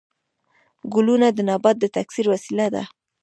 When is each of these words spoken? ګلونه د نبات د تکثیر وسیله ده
ګلونه 0.93 1.27
د 1.33 1.39
نبات 1.49 1.75
د 1.79 1.85
تکثیر 1.95 2.25
وسیله 2.33 2.67
ده 2.73 2.83